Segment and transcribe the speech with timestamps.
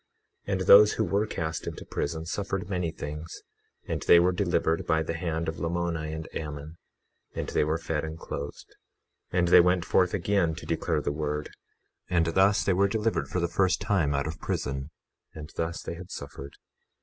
[0.47, 3.43] 21:14 And those who were cast into prison suffered many things,
[3.87, 6.77] and they were delivered by the hand of Lamoni and Ammon,
[7.35, 8.75] and they were fed and clothed.
[9.31, 11.51] 21:15 And they went forth again to declare the word,
[12.09, 14.89] and thus they were delivered for the first time out of prison;
[15.35, 16.53] and thus they had suffered.